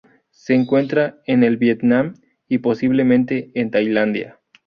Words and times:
Se 0.31 0.55
encuentra 0.55 1.21
en 1.27 1.43
el 1.43 1.57
Vietnam 1.57 2.15
y, 2.47 2.57
posiblemente 2.57 3.51
en 3.53 3.69
Tailandia. 3.69 4.39